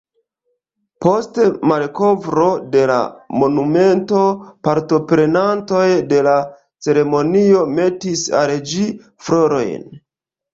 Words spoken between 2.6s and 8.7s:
de la monumento partoprenantoj de la ceremonio metis al